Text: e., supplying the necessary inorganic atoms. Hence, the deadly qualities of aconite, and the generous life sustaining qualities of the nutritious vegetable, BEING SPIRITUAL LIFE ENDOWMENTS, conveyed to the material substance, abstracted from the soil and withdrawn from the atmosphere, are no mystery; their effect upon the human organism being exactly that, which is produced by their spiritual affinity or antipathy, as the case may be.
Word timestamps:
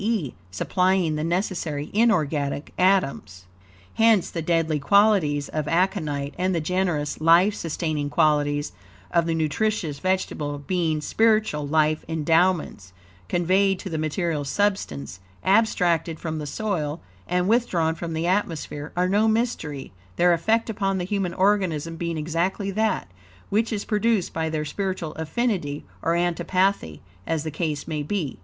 e., 0.03 0.33
supplying 0.49 1.13
the 1.15 1.23
necessary 1.23 1.91
inorganic 1.93 2.73
atoms. 2.79 3.45
Hence, 3.93 4.31
the 4.31 4.41
deadly 4.41 4.79
qualities 4.79 5.47
of 5.47 5.67
aconite, 5.67 6.33
and 6.39 6.55
the 6.55 6.59
generous 6.59 7.21
life 7.21 7.53
sustaining 7.53 8.09
qualities 8.09 8.71
of 9.11 9.27
the 9.27 9.35
nutritious 9.35 9.99
vegetable, 9.99 10.57
BEING 10.57 11.01
SPIRITUAL 11.01 11.67
LIFE 11.67 12.03
ENDOWMENTS, 12.07 12.93
conveyed 13.29 13.77
to 13.77 13.91
the 13.91 13.99
material 13.99 14.43
substance, 14.43 15.19
abstracted 15.43 16.19
from 16.19 16.39
the 16.39 16.47
soil 16.47 16.99
and 17.27 17.47
withdrawn 17.47 17.93
from 17.93 18.13
the 18.13 18.25
atmosphere, 18.25 18.91
are 18.97 19.07
no 19.07 19.27
mystery; 19.27 19.91
their 20.15 20.33
effect 20.33 20.67
upon 20.67 20.97
the 20.97 21.03
human 21.03 21.35
organism 21.35 21.95
being 21.95 22.17
exactly 22.17 22.71
that, 22.71 23.07
which 23.51 23.71
is 23.71 23.85
produced 23.85 24.33
by 24.33 24.49
their 24.49 24.65
spiritual 24.65 25.13
affinity 25.13 25.85
or 26.01 26.15
antipathy, 26.15 27.03
as 27.27 27.43
the 27.43 27.51
case 27.51 27.87
may 27.87 28.01
be. 28.01 28.39